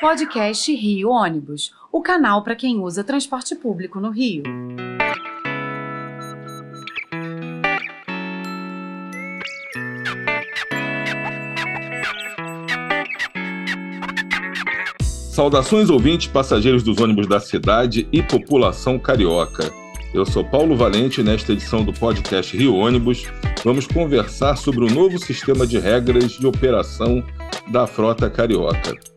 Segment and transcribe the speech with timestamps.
[0.00, 4.42] Podcast Rio Ônibus, o canal para quem usa transporte público no Rio.
[15.00, 19.72] Saudações ouvintes, passageiros dos ônibus da cidade e população carioca.
[20.12, 23.26] Eu sou Paulo Valente e nesta edição do podcast Rio Ônibus
[23.64, 27.24] vamos conversar sobre o novo sistema de regras de operação
[27.70, 29.13] da frota carioca.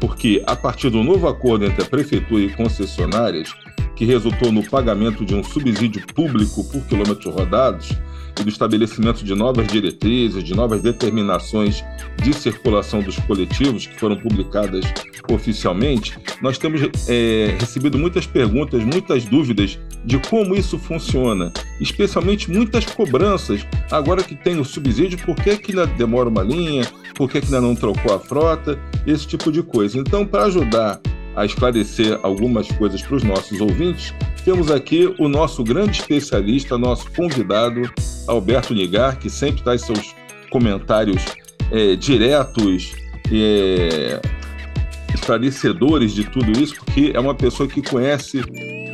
[0.00, 3.54] Porque, a partir do novo acordo entre a Prefeitura e concessionárias,
[3.94, 7.88] que resultou no pagamento de um subsídio público por quilômetros rodados
[8.40, 11.84] e do estabelecimento de novas diretrizes, de novas determinações
[12.22, 14.84] de circulação dos coletivos que foram publicadas
[15.30, 22.84] oficialmente, nós temos é, recebido muitas perguntas, muitas dúvidas de como isso funciona, especialmente muitas
[22.84, 23.66] cobranças.
[23.90, 26.84] Agora que tem o subsídio, por que, que ainda demora uma linha?
[27.14, 28.78] Por que, que ainda não trocou a frota?
[29.06, 29.98] Esse tipo de coisa.
[29.98, 31.00] Então, para ajudar
[31.36, 37.12] a esclarecer algumas coisas para os nossos ouvintes, temos aqui o nosso grande especialista, nosso
[37.12, 37.82] convidado,
[38.26, 40.14] Alberto Nigar, que sempre traz seus
[40.50, 41.22] comentários
[41.70, 42.94] é, diretos
[43.30, 44.22] e é,
[45.14, 48.42] esclarecedores de tudo isso, porque é uma pessoa que conhece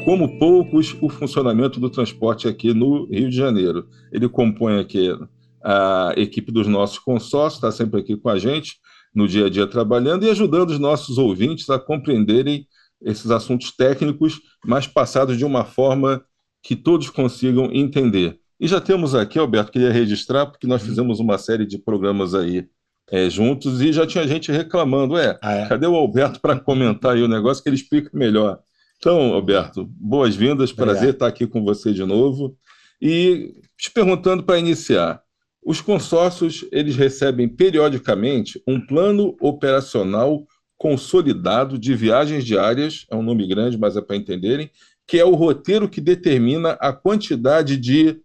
[0.05, 3.87] como poucos o funcionamento do transporte aqui no Rio de Janeiro.
[4.11, 5.17] Ele compõe aqui
[5.63, 8.81] a equipe dos nossos consórcios, está sempre aqui com a gente
[9.15, 12.67] no dia a dia trabalhando e ajudando os nossos ouvintes a compreenderem
[13.01, 16.25] esses assuntos técnicos, mas passados de uma forma
[16.63, 18.39] que todos consigam entender.
[18.61, 22.69] E já temos aqui, Alberto, queria registrar, porque nós fizemos uma série de programas aí
[23.11, 25.69] é, juntos e já tinha gente reclamando, é, ah, é?
[25.69, 28.61] cadê o Alberto para comentar aí o negócio que ele explica melhor.
[28.99, 32.57] Então, Alberto, boas-vindas, prazer estar aqui com você de novo.
[33.01, 35.21] E te perguntando para iniciar,
[35.65, 40.45] os consórcios eles recebem periodicamente um plano operacional
[40.77, 44.69] consolidado de viagens diárias, é um nome grande, mas é para entenderem,
[45.07, 48.21] que é o roteiro que determina a quantidade de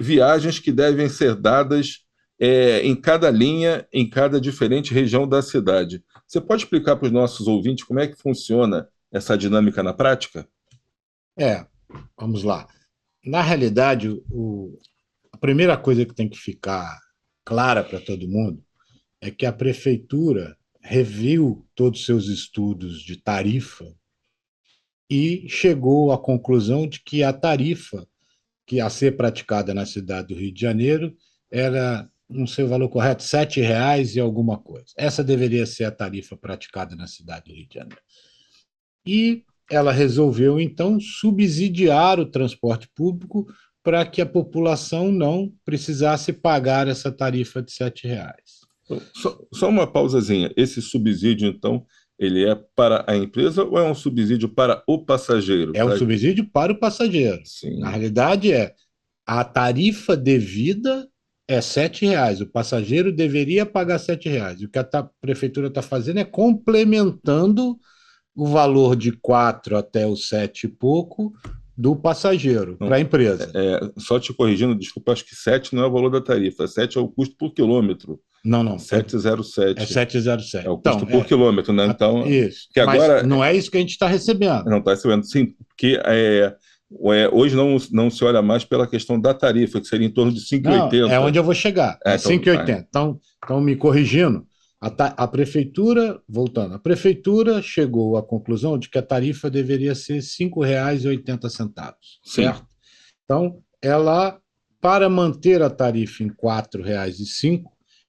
[0.00, 2.04] viagens que devem ser dadas
[2.40, 6.02] é, em cada linha, em cada diferente região da cidade.
[6.26, 10.48] Você pode explicar para os nossos ouvintes como é que funciona essa dinâmica na prática?
[11.38, 11.66] É,
[12.18, 12.66] vamos lá.
[13.24, 14.78] Na realidade, o,
[15.38, 16.98] a primeira coisa que tem que ficar
[17.44, 18.60] clara para todo mundo
[19.20, 23.86] é que a prefeitura reviu todos os seus estudos de tarifa
[25.08, 28.04] e chegou à conclusão de que a tarifa
[28.66, 31.16] que a ser praticada na cidade do Rio de Janeiro
[31.48, 34.88] era, não sei o valor correto, R$ reais e alguma coisa.
[34.96, 38.02] Essa deveria ser a tarifa praticada na cidade do Rio de Janeiro.
[39.06, 43.46] E ela resolveu, então, subsidiar o transporte público
[43.82, 48.58] para que a população não precisasse pagar essa tarifa de R$ reais.
[49.14, 50.52] Só, só, uma pausazinha.
[50.56, 51.84] Esse subsídio, então,
[52.18, 55.72] ele é para a empresa ou é um subsídio para o passageiro?
[55.74, 57.40] É um subsídio para o passageiro.
[57.44, 57.78] Sim.
[57.78, 58.74] Na realidade, é
[59.26, 61.06] a tarifa devida
[61.48, 62.40] é R$ reais.
[62.42, 64.60] O passageiro deveria pagar R$ reais.
[64.62, 67.78] O que a prefeitura está fazendo é complementando
[68.36, 71.32] o valor de 4 até os 7 e pouco
[71.78, 73.52] do passageiro para a empresa.
[73.54, 76.66] É, é, só te corrigindo, desculpa, acho que 7 não é o valor da tarifa,
[76.66, 78.18] 7 é o custo por quilômetro.
[78.44, 78.80] Não, não.
[78.80, 79.80] 707.
[79.80, 80.66] É 707.
[80.66, 81.86] É o custo então, por é, quilômetro, né?
[81.86, 82.68] Então, isso.
[82.74, 84.64] Que agora, não é isso que a gente está recebendo.
[84.64, 86.52] Não está recebendo, sim, porque é,
[87.12, 90.32] é, hoje não, não se olha mais pela questão da tarifa, que seria em torno
[90.32, 91.10] de 5,80.
[91.10, 92.86] É onde eu vou chegar, é, é então, 5,80.
[92.88, 94.44] Então, então, me corrigindo,
[94.80, 94.86] a,
[95.24, 100.20] a, prefeitura, voltando, a prefeitura chegou à conclusão de que a tarifa deveria ser R$
[100.20, 101.94] 5,80,
[102.24, 102.66] certo?
[103.24, 104.40] Então, ela,
[104.80, 107.64] para manter a tarifa em R$ 4,05,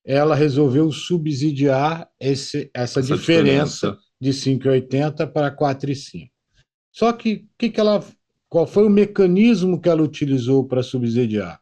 [0.06, 6.30] ela resolveu subsidiar esse, essa, essa diferença, diferença, de 5,80 para 4,5.
[6.92, 8.04] Só que, que, que ela,
[8.48, 11.60] qual foi o mecanismo que ela utilizou para subsidiar?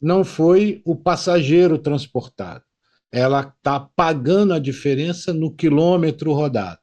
[0.00, 2.65] Não foi o passageiro transportado
[3.12, 6.78] ela está pagando a diferença no quilômetro rodado.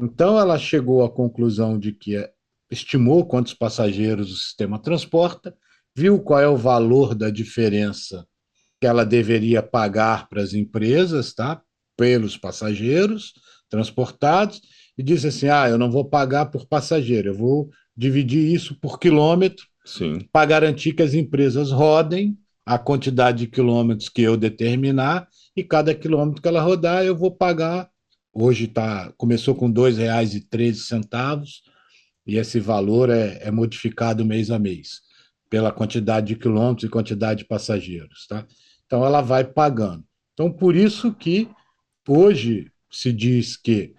[0.00, 2.28] Então, ela chegou à conclusão de que
[2.70, 5.56] estimou quantos passageiros o sistema transporta,
[5.96, 8.26] viu qual é o valor da diferença
[8.80, 11.60] que ela deveria pagar para as empresas, tá?
[11.96, 13.32] pelos passageiros
[13.68, 14.60] transportados,
[14.96, 18.98] e disse assim: ah, eu não vou pagar por passageiro, eu vou dividir isso por
[18.98, 19.66] quilômetro
[20.30, 25.26] para garantir que as empresas rodem a quantidade de quilômetros que eu determinar
[25.56, 27.88] e cada quilômetro que ela rodar eu vou pagar.
[28.30, 31.48] Hoje tá, começou com R$ 2,13
[32.26, 35.00] e esse valor é, é modificado mês a mês
[35.48, 38.26] pela quantidade de quilômetros e quantidade de passageiros.
[38.26, 38.46] Tá?
[38.84, 40.04] Então ela vai pagando.
[40.34, 41.48] Então, por isso que
[42.06, 43.94] hoje se diz que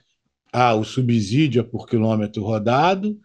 [0.54, 3.20] Ah, o subsídio é por quilômetro rodado.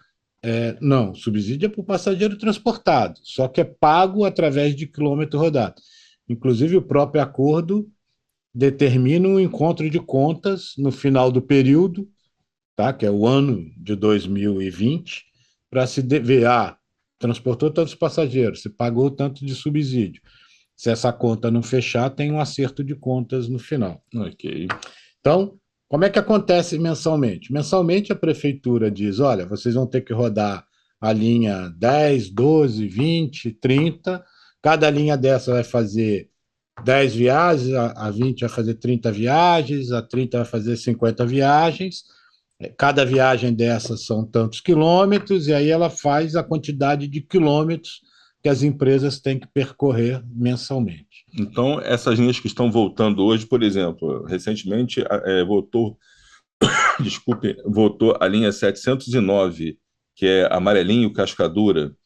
[0.47, 5.81] É, não, subsídio é por passageiro transportado, só que é pago através de quilômetro rodado.
[6.29, 7.91] Inclusive, o próprio acordo
[8.55, 12.07] determina um encontro de contas no final do período,
[12.77, 12.93] tá?
[12.93, 15.25] que é o ano de 2020,
[15.71, 16.77] para se ver, ah,
[17.19, 20.21] transportou tantos passageiros, se pagou tanto de subsídio.
[20.77, 24.05] Se essa conta não fechar, tem um acerto de contas no final.
[24.15, 24.69] Ok.
[25.21, 25.59] Então,
[25.95, 27.53] como é que acontece mensalmente?
[27.53, 30.67] Mensalmente a prefeitura diz: olha, vocês vão ter que rodar
[31.01, 34.25] a linha 10, 12, 20, 30.
[34.61, 36.31] Cada linha dessa vai fazer
[36.83, 42.03] 10 viagens, a 20 vai fazer 30 viagens, a 30 vai fazer 50 viagens.
[42.77, 48.01] Cada viagem dessas são tantos quilômetros, e aí ela faz a quantidade de quilômetros
[48.45, 51.25] que as empresas têm que percorrer mensalmente.
[51.33, 55.43] Então, essas linhas que estão voltando hoje, por exemplo, recentemente é,
[57.01, 59.79] desculpe, votou a linha 709,
[60.15, 61.97] que é amarelinho cascadura.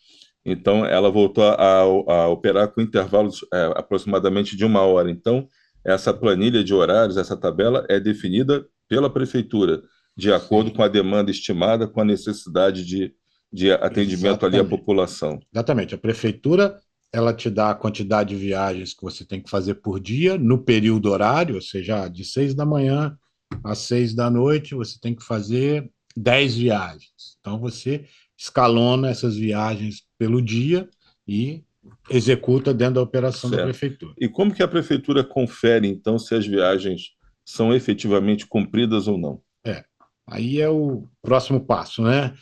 [0.46, 5.10] Então, ela voltou a, a operar com intervalos é, aproximadamente de uma hora.
[5.10, 5.48] Então,
[5.84, 9.82] essa planilha de horários, essa tabela é definida pela prefeitura,
[10.16, 13.12] de acordo com a demanda estimada, com a necessidade de
[13.52, 14.56] de atendimento Exatamente.
[14.56, 15.40] ali à população.
[15.52, 15.94] Exatamente.
[15.94, 16.78] A prefeitura
[17.12, 20.58] ela te dá a quantidade de viagens que você tem que fazer por dia, no
[20.58, 23.16] período horário, ou seja, de seis da manhã
[23.64, 27.38] às seis da noite, você tem que fazer dez viagens.
[27.40, 28.04] Então, você
[28.36, 30.88] escalona essas viagens pelo dia
[31.26, 31.64] e
[32.10, 33.60] executa dentro da operação certo.
[33.60, 34.14] da prefeitura.
[34.18, 37.12] E como que a prefeitura confere, então, se as viagens
[37.44, 39.40] são efetivamente cumpridas ou não?
[39.64, 39.82] É,
[40.26, 42.34] aí é o próximo passo, né?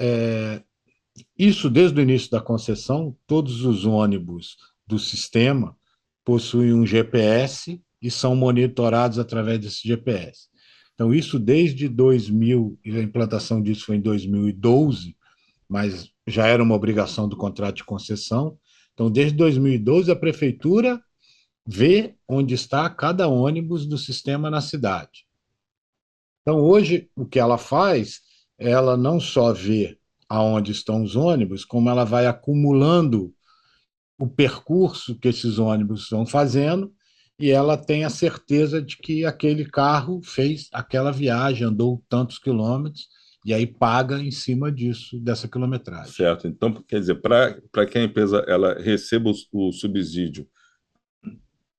[0.00, 0.62] É,
[1.38, 4.56] isso desde o início da concessão, todos os ônibus
[4.86, 5.76] do sistema
[6.24, 10.48] possuem um GPS e são monitorados através desse GPS.
[10.94, 15.16] Então, isso desde 2000, e a implantação disso foi em 2012,
[15.68, 18.58] mas já era uma obrigação do contrato de concessão.
[18.94, 21.02] Então, desde 2012, a prefeitura
[21.66, 25.26] vê onde está cada ônibus do sistema na cidade.
[26.42, 28.20] Então, hoje, o que ela faz
[28.60, 29.98] ela não só vê
[30.28, 33.34] aonde estão os ônibus, como ela vai acumulando
[34.18, 36.92] o percurso que esses ônibus estão fazendo
[37.38, 43.08] e ela tem a certeza de que aquele carro fez aquela viagem, andou tantos quilômetros
[43.46, 46.12] e aí paga em cima disso, dessa quilometragem.
[46.12, 46.46] Certo.
[46.46, 50.46] Então, quer dizer, para que a empresa ela receba o, o subsídio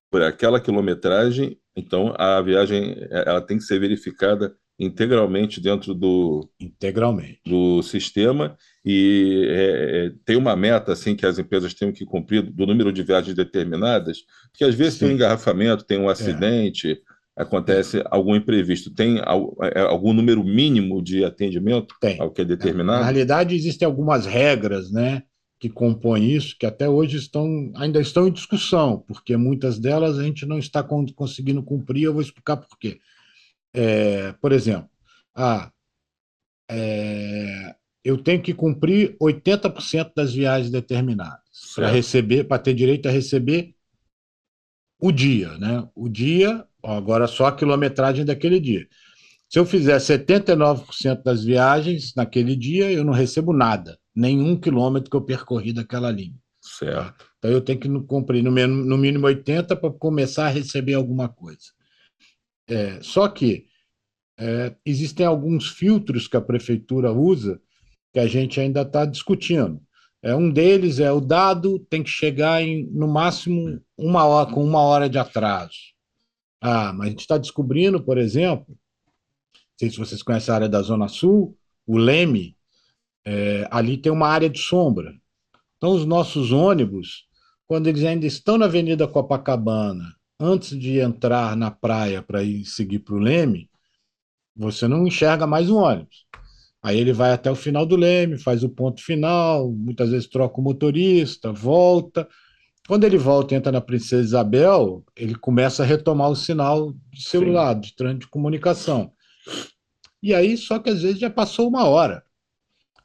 [0.09, 7.39] por aquela quilometragem, então a viagem ela tem que ser verificada integralmente dentro do integralmente
[7.45, 12.41] do sistema e é, é, tem uma meta assim que as empresas têm que cumprir
[12.41, 14.17] do número de viagens determinadas,
[14.51, 14.99] porque às vezes Sim.
[14.99, 16.13] tem um engarrafamento, tem um é.
[16.13, 16.93] acidente,
[17.37, 17.41] é.
[17.43, 22.19] acontece algum imprevisto, tem é, algum número mínimo de atendimento tem.
[22.19, 23.01] ao que é determinado?
[23.01, 25.21] Na realidade existem algumas regras, né,
[25.59, 30.23] que compõem isso, que até hoje estão ainda estão em discussão, porque muitas delas a
[30.23, 30.83] gente não está
[31.15, 32.05] conseguindo cumprir.
[32.05, 32.97] Eu vou explicar por quê.
[33.73, 34.89] É, por exemplo,
[35.35, 35.71] ah,
[36.69, 41.39] é, eu tenho que cumprir 80% das viagens determinadas
[41.75, 43.75] para receber, para ter direito a receber
[44.99, 45.87] o dia, né?
[45.95, 48.87] O dia, agora só a quilometragem daquele dia.
[49.49, 55.15] Se eu fizer 79% das viagens naquele dia, eu não recebo nada, nenhum quilômetro que
[55.15, 56.39] eu percorri daquela linha.
[56.61, 57.25] Certo.
[57.37, 61.27] Então eu tenho que cumprir no mínimo, no mínimo 80 para começar a receber alguma
[61.27, 61.73] coisa.
[62.69, 63.65] É, só que
[64.41, 67.61] é, existem alguns filtros que a prefeitura usa
[68.11, 69.79] que a gente ainda está discutindo.
[70.23, 74.63] É, um deles é o dado tem que chegar em, no máximo, uma hora, com
[74.63, 75.77] uma hora de atraso.
[76.59, 80.69] Ah, mas a gente está descobrindo, por exemplo, não sei se vocês conhecem a área
[80.69, 81.55] da Zona Sul,
[81.85, 82.57] o Leme,
[83.25, 85.13] é, ali tem uma área de sombra.
[85.77, 87.25] Então, os nossos ônibus,
[87.67, 92.99] quando eles ainda estão na Avenida Copacabana, antes de entrar na praia para ir seguir
[92.99, 93.70] para o Leme,
[94.55, 96.25] você não enxerga mais um ônibus.
[96.83, 100.59] Aí ele vai até o final do leme, faz o ponto final, muitas vezes troca
[100.59, 102.27] o motorista, volta.
[102.87, 107.23] Quando ele volta e entra na Princesa Isabel, ele começa a retomar o sinal de
[107.23, 107.81] celular, Sim.
[107.81, 109.11] de trânsito de comunicação.
[110.23, 112.23] E aí, só que às vezes já passou uma hora.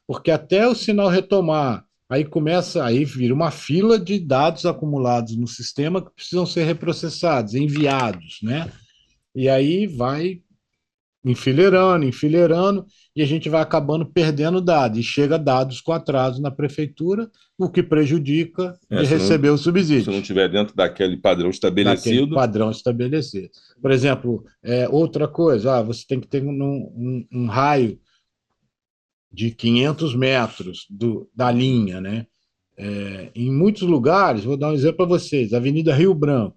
[0.07, 5.47] Porque até o sinal retomar, aí começa, aí vira uma fila de dados acumulados no
[5.47, 8.71] sistema que precisam ser reprocessados, enviados, né?
[9.35, 10.41] E aí vai
[11.27, 16.53] enfileirando, enfileirando, e a gente vai acabando perdendo dados, e chega dados com atraso na
[16.53, 17.29] prefeitura,
[17.59, 20.05] o que prejudica é, de receber não, o subsídio.
[20.05, 22.21] Se não estiver dentro daquele padrão estabelecido.
[22.21, 23.51] Daquele padrão estabelecido.
[23.83, 27.99] Por exemplo, é, outra coisa, ah, você tem que ter um, um, um raio
[29.33, 32.27] de 500 metros do, da linha, né?
[32.79, 36.57] É, em muitos lugares, vou dar um exemplo para vocês, Avenida Rio Branco.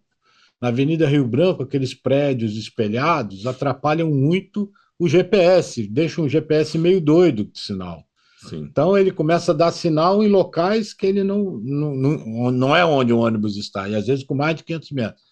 [0.62, 7.00] Na Avenida Rio Branco, aqueles prédios espelhados atrapalham muito o GPS, deixam o GPS meio
[7.00, 8.04] doido de sinal.
[8.48, 8.68] Sim.
[8.70, 12.86] Então ele começa a dar sinal em locais que ele não, não, não, não é
[12.86, 15.24] onde o ônibus está, e às vezes com mais de 500 metros.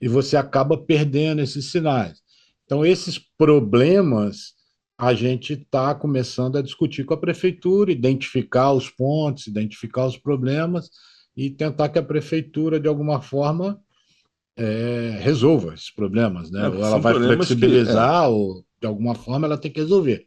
[0.00, 2.20] E você acaba perdendo esses sinais.
[2.64, 4.54] Então, esses problemas
[4.98, 10.90] a gente está começando a discutir com a prefeitura, identificar os pontos, identificar os problemas
[11.36, 13.80] e tentar que a prefeitura, de alguma forma,
[14.56, 16.50] é, resolva esses problemas.
[16.50, 16.64] Né?
[16.64, 18.28] É, ou ela vai flexibilizar, que, é.
[18.28, 20.26] ou de alguma forma ela tem que resolver.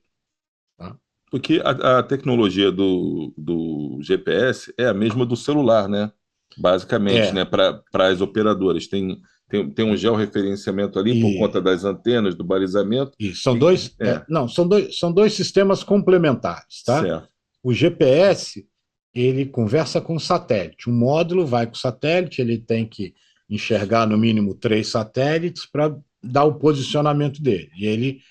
[0.77, 0.95] Tá?
[1.29, 6.11] Porque a, a, tecnologia do, do GPS é a mesma do celular, né?
[6.57, 7.33] Basicamente, é.
[7.33, 7.45] né?
[7.45, 8.87] Para as operadoras.
[8.87, 11.21] Tem, tem, tem um georreferenciamento ali e...
[11.21, 13.11] por conta das antenas, do balizamento.
[13.19, 13.95] E são dois.
[13.99, 14.09] É.
[14.09, 14.25] é.
[14.29, 17.01] não, são dois, são dois sistemas complementares, tá?
[17.01, 17.27] Certo.
[17.63, 18.65] O GPS
[19.13, 20.89] ele conversa com o satélite.
[20.89, 23.13] Um módulo vai com o satélite, ele tem que
[23.49, 27.69] enxergar no mínimo três satélites para dar o posicionamento dele.
[27.77, 28.21] E ele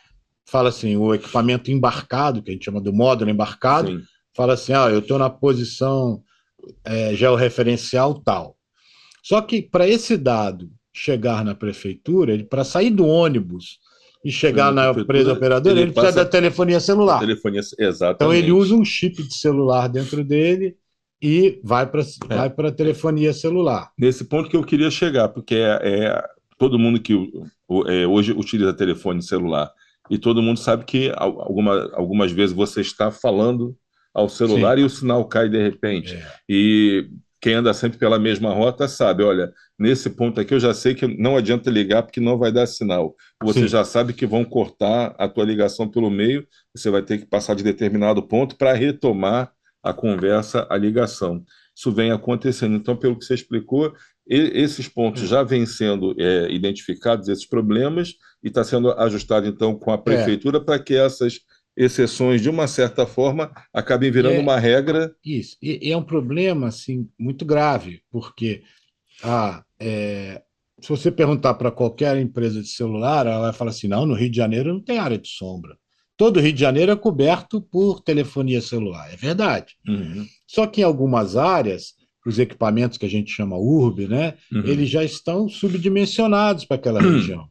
[0.45, 4.05] fala assim, o equipamento embarcado, que a gente chama do módulo embarcado, Sim.
[4.35, 6.23] fala assim, ah, eu estou na posição
[6.85, 8.57] é, georreferencial tal.
[9.23, 13.79] Só que para esse dado chegar na prefeitura, para sair do ônibus
[14.25, 17.21] e chegar na empresa operadora, ele, ele precisa da telefonia celular.
[17.21, 18.15] Telefonia, exatamente.
[18.17, 20.77] Então ele usa um chip de celular dentro dele
[21.23, 22.35] e vai para é.
[22.35, 23.91] vai para telefonia celular.
[23.99, 26.25] Nesse ponto que eu queria chegar, porque é, é
[26.59, 27.15] todo mundo que
[27.87, 29.71] é, hoje utiliza telefone celular
[30.11, 33.77] e todo mundo sabe que alguma, algumas vezes você está falando
[34.13, 34.83] ao celular Sim.
[34.83, 36.15] e o sinal cai de repente.
[36.15, 36.27] É.
[36.49, 37.09] E
[37.41, 41.07] quem anda sempre pela mesma rota sabe, olha, nesse ponto aqui eu já sei que
[41.07, 43.15] não adianta ligar porque não vai dar sinal.
[43.43, 43.69] Você Sim.
[43.69, 47.55] já sabe que vão cortar a tua ligação pelo meio, você vai ter que passar
[47.55, 49.53] de determinado ponto para retomar
[49.85, 51.45] a conversa, a ligação.
[51.77, 52.75] Isso vem acontecendo.
[52.75, 53.93] Então, pelo que você explicou,
[54.27, 59.91] esses pontos já vêm sendo é, identificados, esses problemas, e está sendo ajustado, então, com
[59.91, 59.99] a é.
[59.99, 60.61] prefeitura é.
[60.61, 61.41] para que essas
[61.77, 65.15] exceções, de uma certa forma, acabem virando é, uma regra.
[65.25, 65.57] Isso.
[65.61, 68.63] E, é um problema assim, muito grave, porque
[69.23, 70.43] ah, é,
[70.81, 74.31] se você perguntar para qualquer empresa de celular, ela vai falar assim: não, no Rio
[74.31, 75.77] de Janeiro não tem área de sombra.
[76.17, 79.75] Todo o Rio de Janeiro é coberto por telefonia celular, é verdade.
[79.87, 80.27] Uhum.
[80.47, 81.95] Só que em algumas áreas,
[82.25, 84.65] os equipamentos que a gente chama URB, né, uhum.
[84.65, 87.49] eles já estão subdimensionados para aquela região.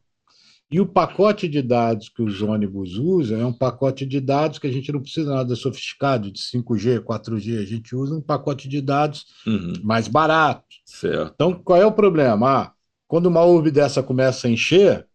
[0.71, 4.65] E o pacote de dados que os ônibus usam é um pacote de dados que
[4.65, 8.81] a gente não precisa nada sofisticado, de 5G, 4G, a gente usa um pacote de
[8.81, 9.73] dados uhum.
[9.83, 10.65] mais barato.
[10.83, 11.31] Certo.
[11.35, 12.49] Então, qual é o problema?
[12.49, 12.71] Ah,
[13.07, 15.05] quando uma URB dessa começa a encher,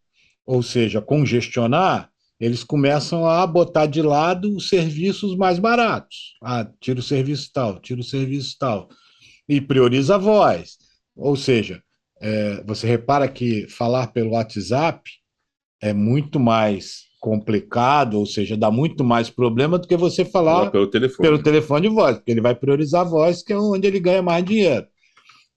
[0.47, 2.09] ou seja, congestionar,
[2.40, 6.37] eles começam a botar de lado os serviços mais baratos.
[6.42, 8.88] Ah, tira o serviço tal, tira o serviço tal.
[9.49, 10.76] E prioriza a voz.
[11.16, 11.83] Ou seja,
[12.21, 15.02] é, você repara que falar pelo WhatsApp
[15.80, 20.87] é muito mais complicado, ou seja, dá muito mais problema do que você falar pelo
[20.87, 21.28] telefone.
[21.28, 24.23] pelo telefone de voz, porque ele vai priorizar a voz, que é onde ele ganha
[24.23, 24.87] mais dinheiro.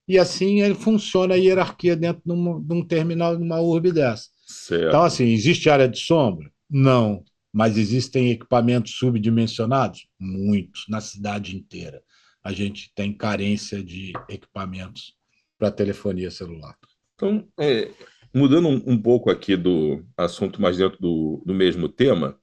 [0.07, 3.91] E assim ele funciona a hierarquia dentro de um, de um terminal, de uma urbe
[3.91, 4.25] dessa.
[4.45, 4.87] Certo.
[4.87, 6.50] Então, assim, existe área de sombra?
[6.71, 7.23] Não.
[7.53, 10.07] Mas existem equipamentos subdimensionados?
[10.17, 12.01] Muitos, na cidade inteira.
[12.41, 15.13] A gente tem carência de equipamentos
[15.59, 16.75] para telefonia celular.
[17.15, 17.91] Então, é,
[18.33, 22.39] mudando um, um, pouco aqui do assunto, mais dentro do, do mesmo tema,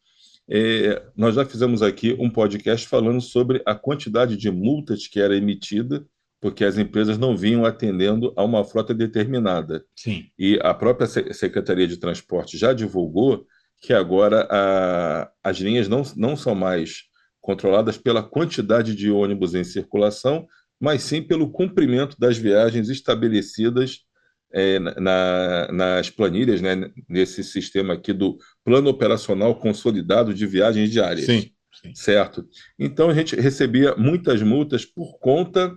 [0.48, 5.36] é, nós já fizemos aqui um podcast falando sobre a quantidade de multas que era
[5.36, 6.06] emitida
[6.40, 9.84] porque as empresas não vinham atendendo a uma frota determinada.
[9.96, 10.26] Sim.
[10.38, 13.46] E a própria Secretaria de Transporte já divulgou
[13.80, 17.04] que agora a, as linhas não, não são mais
[17.40, 20.46] controladas pela quantidade de ônibus em circulação,
[20.80, 24.00] mas sim pelo cumprimento das viagens estabelecidas
[24.52, 31.26] é, na, nas planilhas, né, nesse sistema aqui do Plano Operacional Consolidado de Viagens Diárias.
[31.26, 31.94] Sim, sim.
[31.94, 32.46] Certo?
[32.78, 35.76] Então a gente recebia muitas multas por conta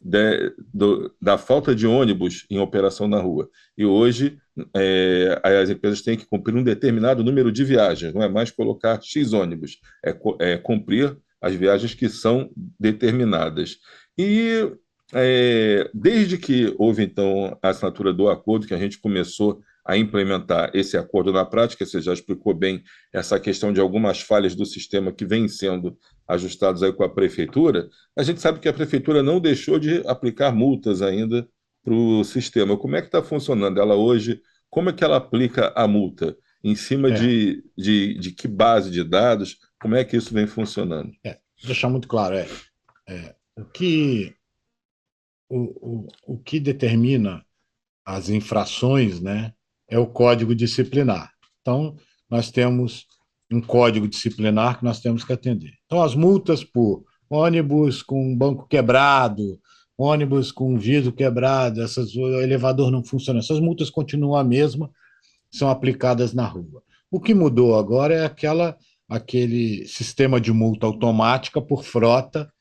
[0.00, 3.48] de, do, da falta de ônibus em operação na rua.
[3.76, 4.38] E hoje
[4.74, 9.00] é, as empresas têm que cumprir um determinado número de viagens, não é mais colocar
[9.02, 13.78] X ônibus, é, é cumprir as viagens que são determinadas.
[14.16, 14.70] E
[15.14, 20.70] é, desde que houve, então, a assinatura do acordo, que a gente começou a implementar
[20.74, 21.86] esse acordo na prática.
[21.86, 25.96] Você já explicou bem essa questão de algumas falhas do sistema que vêm sendo
[26.28, 27.88] ajustados aí com a prefeitura.
[28.14, 31.48] A gente sabe que a prefeitura não deixou de aplicar multas ainda
[31.82, 32.76] para o sistema.
[32.76, 34.40] Como é que está funcionando ela hoje?
[34.70, 36.36] Como é que ela aplica a multa?
[36.62, 37.12] Em cima é.
[37.12, 39.58] de, de, de, que base de dados?
[39.80, 41.10] Como é que isso vem funcionando?
[41.24, 42.48] É, deixar muito claro, é,
[43.06, 44.34] é o que
[45.48, 47.44] o, o, o que determina
[48.04, 49.52] as infrações, né,
[49.88, 51.30] é o código disciplinar.
[51.60, 51.96] Então,
[52.28, 53.06] nós temos
[53.50, 55.72] um código disciplinar que nós temos que atender.
[55.86, 59.58] Então, as multas por ônibus com banco quebrado,
[59.98, 64.90] ônibus com vidro quebrado, essas, o elevador não funciona, essas multas continuam a mesma,
[65.50, 66.82] são aplicadas na rua.
[67.10, 68.76] O que mudou agora é aquela
[69.08, 72.52] aquele sistema de multa automática por frota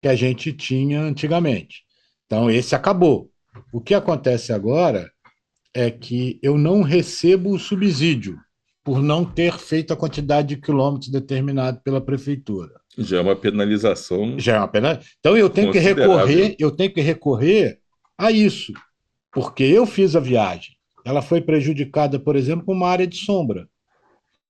[0.00, 1.82] que a gente tinha antigamente.
[2.26, 3.28] Então, esse acabou.
[3.72, 5.10] O que acontece agora
[5.74, 8.38] é que eu não recebo o subsídio
[8.84, 12.72] por não ter feito a quantidade de quilômetros determinado pela prefeitura.
[12.96, 14.38] Já é uma penalização.
[14.38, 15.10] Já é uma penalização.
[15.18, 17.78] Então eu tenho que recorrer, eu tenho que recorrer
[18.16, 18.72] a isso,
[19.32, 20.74] porque eu fiz a viagem.
[21.04, 23.68] Ela foi prejudicada, por exemplo, com uma área de sombra.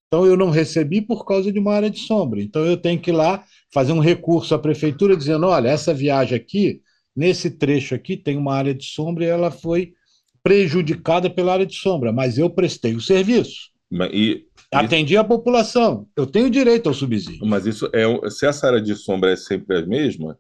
[0.07, 2.41] Então eu não recebi por causa de uma área de sombra.
[2.41, 6.37] Então eu tenho que ir lá fazer um recurso à prefeitura dizendo: olha, essa viagem
[6.37, 6.81] aqui,
[7.15, 9.93] nesse trecho aqui, tem uma área de sombra e ela foi
[10.43, 13.76] prejudicada pela área de sombra, mas eu prestei o serviço.
[14.13, 16.09] E, Atendi a população.
[16.17, 17.47] Eu tenho direito ao subsídio.
[17.47, 20.39] Mas isso é se essa área de sombra é sempre a mesma,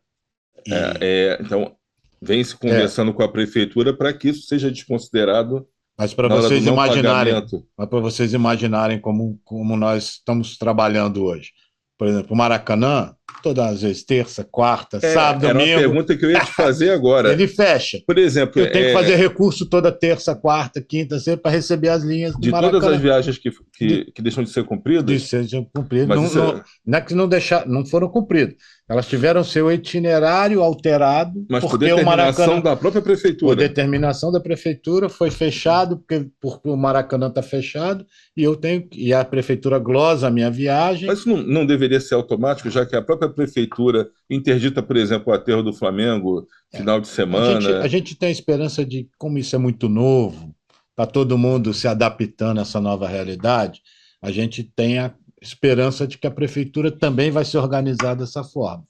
[0.66, 0.74] e...
[0.74, 1.76] é, é, então
[2.20, 3.14] vem se conversando é.
[3.14, 5.66] com a prefeitura para que isso seja desconsiderado.
[5.98, 7.34] Mas para vocês imaginarem,
[7.76, 11.52] mas para vocês imaginarem como, como nós estamos trabalhando hoje.
[11.96, 15.70] Por exemplo, o Maracanã, todas as vezes, terça, quarta, é, sábado, era domingo.
[15.70, 17.32] Era uma pergunta que eu ia te fazer agora.
[17.32, 18.00] Ele fecha.
[18.06, 18.88] Por exemplo, eu tenho é...
[18.88, 22.80] que fazer recurso toda terça, quarta, quinta, sempre para receber as linhas do de Maracanã.
[22.80, 24.12] todas as viagens que, que, de...
[24.12, 25.04] que deixam de ser cumpridas?
[25.04, 26.08] De ser cumpridas.
[26.08, 26.62] Não, não, é...
[26.84, 28.56] não é que não, deixar, não foram cumpridas.
[28.88, 31.44] Elas tiveram seu itinerário alterado.
[31.50, 33.56] Mas porque por determinação o Maracanã, da própria prefeitura.
[33.56, 38.06] Por determinação da prefeitura, foi fechado, porque, porque o Maracanã está fechado,
[38.36, 41.08] e eu tenho e a prefeitura glosa a minha viagem.
[41.08, 45.32] Mas isso não, não deveria ser automático, já que a própria prefeitura interdita, por exemplo,
[45.32, 47.00] o aterro do Flamengo final é.
[47.00, 47.58] de semana.
[47.58, 50.54] A gente, a gente tem a esperança de, como isso é muito novo,
[50.94, 53.82] para todo mundo se adaptando a essa nova realidade,
[54.22, 58.84] a gente tem a esperança de que a prefeitura também vai se organizar dessa forma.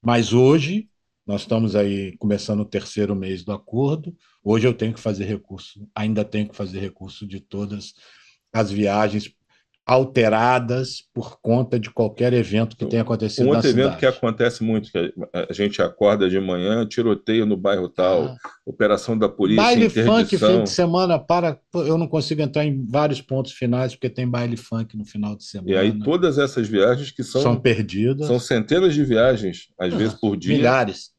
[0.00, 0.88] Mas hoje,
[1.26, 5.86] nós estamos aí começando o terceiro mês do acordo, hoje eu tenho que fazer recurso,
[5.94, 7.94] ainda tenho que fazer recurso de todas
[8.52, 9.32] as viagens
[9.84, 14.92] alteradas por conta de qualquer evento que tenha acontecido um outro evento que acontece muito,
[14.92, 18.36] que a gente acorda de manhã, tiroteio no bairro tal, ah.
[18.64, 23.20] operação da polícia, baile funk fim de semana para, eu não consigo entrar em vários
[23.20, 25.72] pontos finais porque tem baile funk no final de semana.
[25.72, 29.96] E aí todas essas viagens que são são perdidas, são centenas de viagens, às ah,
[29.96, 31.10] vezes por dia, milhares.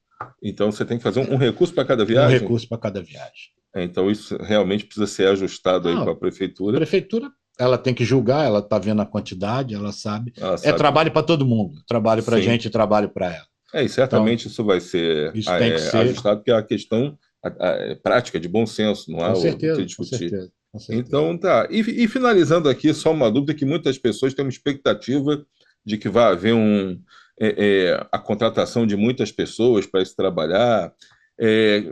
[0.42, 2.38] Então você tem que fazer um, um recurso para cada viagem.
[2.38, 3.52] Um recurso para cada viagem.
[3.76, 6.78] Então isso realmente precisa ser ajustado não, aí com a prefeitura.
[6.78, 10.34] A prefeitura ela tem que julgar, ela está vendo a quantidade, ela sabe.
[10.38, 10.70] Ela é sabe.
[10.70, 13.48] É trabalho para todo mundo, trabalho para a gente, trabalho para ela.
[13.74, 15.98] É, e certamente então, isso vai ser, isso é, ser...
[15.98, 19.36] ajustado, porque é a questão a, a, é prática, de bom senso, não é com
[19.36, 20.12] certeza, o que discutir.
[20.12, 21.08] Com certeza, com certeza.
[21.08, 21.68] Então, tá.
[21.70, 25.44] E, e, finalizando aqui, só uma dúvida que muitas pessoas têm uma expectativa
[25.86, 27.00] de que vai haver um,
[27.40, 30.94] é, é, a contratação de muitas pessoas para se trabalhar.
[31.40, 31.92] É,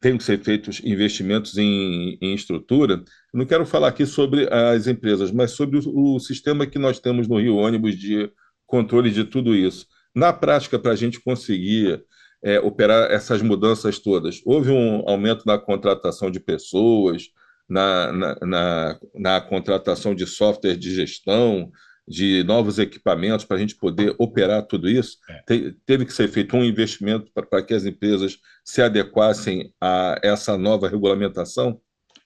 [0.00, 3.02] tem que ser feitos investimentos em, em estrutura.
[3.34, 7.26] Não quero falar aqui sobre as empresas, mas sobre o, o sistema que nós temos
[7.26, 8.30] no Rio Ônibus de
[8.64, 9.86] controle de tudo isso.
[10.14, 12.00] Na prática, para a gente conseguir
[12.42, 17.24] é, operar essas mudanças todas, houve um aumento na contratação de pessoas,
[17.68, 21.72] na, na, na, na contratação de software de gestão,
[22.06, 25.72] de novos equipamentos para a gente poder operar tudo isso, é.
[25.84, 30.86] teve que ser feito um investimento para que as empresas se adequassem a essa nova
[30.86, 31.80] regulamentação?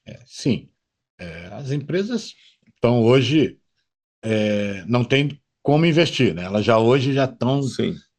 [0.07, 0.69] É, sim.
[1.19, 2.35] É, as empresas
[2.75, 3.59] estão hoje
[4.23, 6.45] é, não tem como investir, né?
[6.45, 7.63] Elas já hoje já estão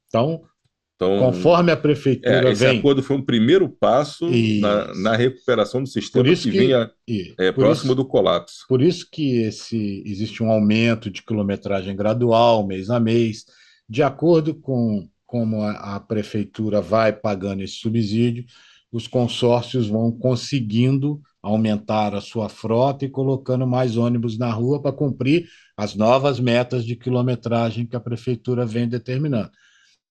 [0.08, 2.80] então, conforme a prefeitura é, esse vem.
[2.80, 6.92] acordo foi um primeiro passo na, na, recuperação do sistema que, que, vinha
[7.38, 8.66] é, próximo isso, do colapso.
[8.68, 13.46] Por isso que esse, existe um aumento de quilometragem gradual, mês a mês,
[13.88, 18.46] de acordo com como a, a prefeitura vai pagando esse subsídio,
[18.92, 24.91] os consórcios vão conseguindo aumentar a sua frota e colocando mais ônibus na rua para
[24.91, 25.47] cumprir
[25.78, 29.52] as novas metas de quilometragem que a prefeitura vem determinando.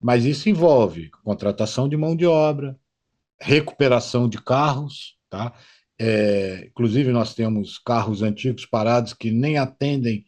[0.01, 2.79] Mas isso envolve contratação de mão de obra,
[3.41, 5.53] recuperação de carros, tá?
[6.01, 10.25] É, inclusive, nós temos carros antigos parados que nem atendem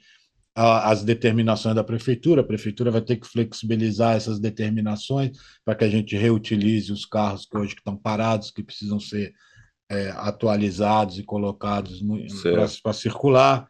[0.54, 2.40] às determinações da prefeitura.
[2.40, 7.46] A prefeitura vai ter que flexibilizar essas determinações para que a gente reutilize os carros
[7.46, 9.32] que hoje estão parados, que precisam ser
[9.90, 12.00] é, atualizados e colocados
[12.81, 13.66] para circular.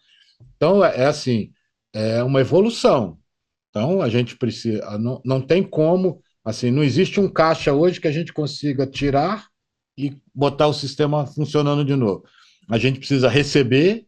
[0.55, 1.51] Então, é, é assim,
[1.95, 3.19] é uma evolução.
[3.71, 8.09] Então, a gente precisa, não, não tem como, assim, não existe um caixa hoje que
[8.09, 9.47] a gente consiga tirar
[9.97, 12.25] e botar o sistema funcionando de novo.
[12.69, 14.05] A gente precisa receber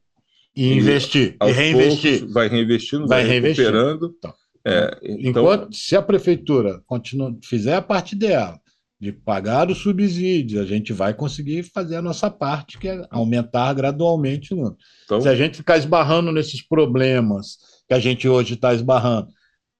[0.55, 2.27] e, e investir, e reinvestir.
[2.29, 4.15] vai reinvestindo, vai, vai recuperando.
[4.19, 5.43] Então, é, então...
[5.43, 8.61] Enquanto, se a prefeitura continua, fizer a parte dela,
[9.03, 13.75] de pagar os subsídios, a gente vai conseguir fazer a nossa parte, que é aumentar
[13.75, 14.55] gradualmente.
[14.55, 15.21] Então...
[15.21, 19.29] Se a gente ficar esbarrando nesses problemas que a gente hoje está esbarrando,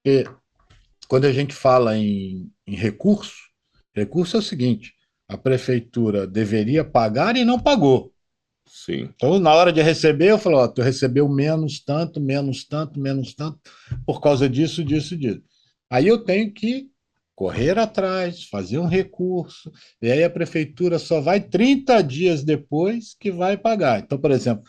[0.05, 0.25] e
[1.07, 3.37] quando a gente fala em, em recurso,
[3.95, 4.91] recurso é o seguinte:
[5.29, 8.11] a prefeitura deveria pagar e não pagou.
[8.67, 9.09] Sim.
[9.15, 13.33] Então, na hora de receber, eu falo: ó, tu recebeu menos tanto, menos tanto, menos
[13.33, 13.57] tanto,
[14.05, 15.41] por causa disso, disso, disso.
[15.89, 16.91] Aí eu tenho que
[17.35, 23.31] correr atrás, fazer um recurso, e aí a prefeitura só vai 30 dias depois que
[23.31, 23.99] vai pagar.
[23.99, 24.63] Então, por exemplo,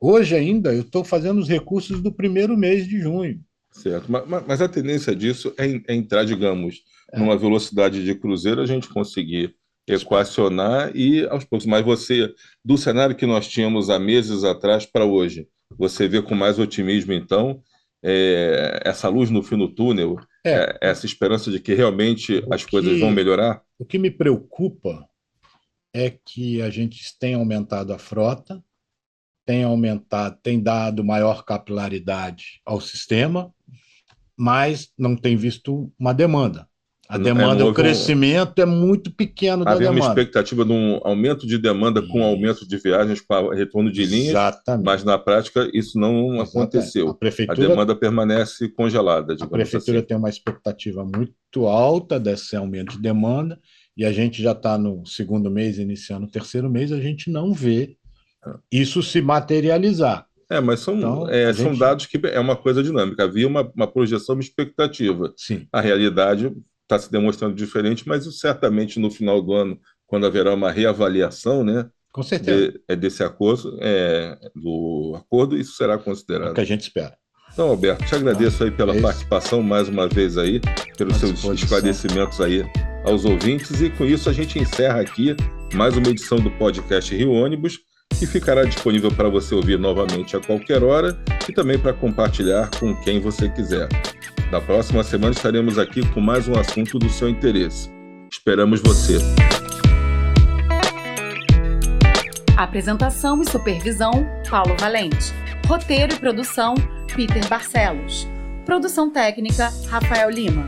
[0.00, 3.40] hoje ainda eu estou fazendo os recursos do primeiro mês de junho.
[3.70, 7.18] Certo, mas, mas a tendência disso é, é entrar, digamos, é.
[7.18, 9.54] numa velocidade de cruzeiro, a gente conseguir
[9.86, 11.66] equacionar e aos poucos.
[11.66, 12.32] Mas você,
[12.64, 17.12] do cenário que nós tínhamos há meses atrás para hoje, você vê com mais otimismo,
[17.12, 17.62] então,
[18.02, 20.52] é, essa luz no fim do túnel, é.
[20.52, 23.62] é essa esperança de que realmente o as que, coisas vão melhorar?
[23.78, 25.08] O que me preocupa
[25.92, 28.62] é que a gente tem aumentado a frota,
[29.46, 33.52] tem aumentado, tem dado maior capilaridade ao sistema,
[34.36, 36.68] mas não tem visto uma demanda.
[37.08, 38.62] A é, demanda, é, o crescimento um...
[38.62, 40.04] é muito pequeno da Havia demanda.
[40.04, 44.28] uma expectativa de um aumento de demanda com aumento de viagens, com retorno de linhas,
[44.28, 44.84] Exatamente.
[44.84, 46.50] mas na prática isso não Exatamente.
[46.50, 47.08] aconteceu.
[47.08, 49.34] A, prefeitura, a demanda permanece congelada.
[49.40, 50.06] A prefeitura assim.
[50.06, 53.58] tem uma expectativa muito alta desse aumento de demanda
[53.96, 57.54] e a gente já está no segundo mês, iniciando o terceiro mês, a gente não
[57.54, 57.96] vê
[58.46, 58.50] é.
[58.70, 60.26] isso se materializar.
[60.50, 61.62] É, mas são, então, é, gente...
[61.62, 63.24] são dados que é uma coisa dinâmica.
[63.24, 65.32] Havia uma, uma projeção, uma expectativa.
[65.36, 65.66] Sim.
[65.72, 66.52] A realidade
[66.88, 71.86] está se demonstrando diferente, mas certamente no final do ano, quando haverá uma reavaliação, né?
[72.10, 72.72] Com certeza.
[72.72, 76.48] De, é desse acordo, é, do acordo, isso será considerado.
[76.48, 77.14] É o que a gente espera.
[77.52, 80.60] Então, Alberto, te agradeço aí pela é participação mais uma vez aí,
[80.96, 82.64] pelos seus esclarecimentos aí
[83.04, 85.36] aos ouvintes, e com isso a gente encerra aqui
[85.74, 87.78] mais uma edição do podcast Rio Ônibus,
[88.18, 92.94] que ficará disponível para você ouvir novamente a qualquer hora e também para compartilhar com
[92.96, 93.88] quem você quiser.
[94.50, 97.90] Na próxima semana estaremos aqui com mais um assunto do seu interesse.
[98.32, 99.18] Esperamos você.
[102.56, 104.10] Apresentação e supervisão:
[104.48, 105.34] Paulo Valente.
[105.66, 106.74] Roteiro e produção:
[107.14, 108.26] Peter Barcelos.
[108.64, 110.66] Produção técnica: Rafael Lima.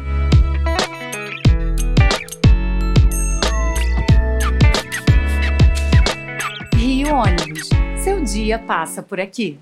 [6.74, 7.70] Rio Ônibus.
[8.04, 9.58] Seu dia passa por aqui.